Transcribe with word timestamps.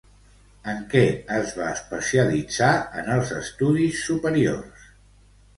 En 0.71 0.79
què 0.93 1.03
es 1.39 1.51
va 1.59 1.67
especialitzar 1.73 2.71
en 3.03 3.13
els 3.19 3.35
estudis 3.43 4.01
superiors? 4.09 4.91